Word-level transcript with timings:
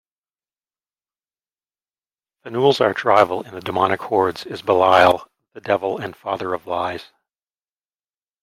Phanuel's 2.43 2.81
arch-rival 2.81 3.43
in 3.45 3.53
the 3.53 3.61
demonic 3.61 4.01
hordes 4.01 4.47
is 4.47 4.63
Belial 4.63 5.27
the 5.53 5.61
Devil 5.61 5.99
and 5.99 6.15
father 6.15 6.55
of 6.55 6.65
lies. 6.65 7.11